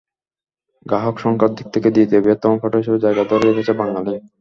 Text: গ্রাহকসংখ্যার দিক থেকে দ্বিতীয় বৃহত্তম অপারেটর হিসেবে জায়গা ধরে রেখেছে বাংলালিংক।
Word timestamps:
গ্রাহকসংখ্যার 0.85 1.51
দিক 1.55 1.67
থেকে 1.73 1.87
দ্বিতীয় 1.91 2.21
বৃহত্তম 2.21 2.51
অপারেটর 2.53 2.81
হিসেবে 2.81 3.03
জায়গা 3.05 3.23
ধরে 3.29 3.43
রেখেছে 3.45 3.73
বাংলালিংক। 3.79 4.23